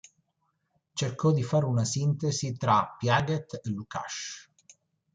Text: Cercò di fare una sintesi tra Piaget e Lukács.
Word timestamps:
Cercò 0.93 1.31
di 1.31 1.43
fare 1.43 1.65
una 1.65 1.85
sintesi 1.85 2.57
tra 2.57 2.95
Piaget 2.97 3.61
e 3.63 3.69
Lukács. 3.69 4.49